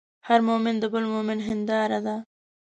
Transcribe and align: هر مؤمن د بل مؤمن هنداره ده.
هر 0.27 0.39
مؤمن 0.49 0.75
د 0.79 0.83
بل 0.93 1.03
مؤمن 1.13 1.39
هنداره 1.47 1.99
ده. 2.05 2.15